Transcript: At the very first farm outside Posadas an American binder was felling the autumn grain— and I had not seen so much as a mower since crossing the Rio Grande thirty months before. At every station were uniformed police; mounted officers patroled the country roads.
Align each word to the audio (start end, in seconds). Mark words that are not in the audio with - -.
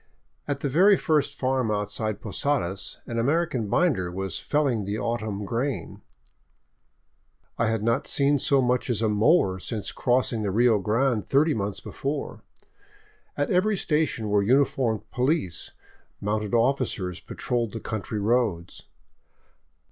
At 0.47 0.61
the 0.61 0.67
very 0.67 0.97
first 0.97 1.37
farm 1.37 1.69
outside 1.69 2.21
Posadas 2.21 2.97
an 3.05 3.19
American 3.19 3.67
binder 3.69 4.11
was 4.11 4.39
felling 4.39 4.83
the 4.83 4.97
autumn 4.97 5.45
grain— 5.45 6.01
and 7.59 7.67
I 7.67 7.69
had 7.69 7.83
not 7.83 8.07
seen 8.07 8.39
so 8.39 8.63
much 8.63 8.89
as 8.89 9.03
a 9.03 9.09
mower 9.09 9.59
since 9.59 9.91
crossing 9.91 10.41
the 10.41 10.49
Rio 10.49 10.79
Grande 10.79 11.27
thirty 11.27 11.53
months 11.53 11.81
before. 11.81 12.41
At 13.37 13.51
every 13.51 13.77
station 13.77 14.29
were 14.29 14.41
uniformed 14.41 15.03
police; 15.11 15.69
mounted 16.19 16.55
officers 16.55 17.19
patroled 17.19 17.71
the 17.73 17.79
country 17.79 18.19
roads. 18.19 18.87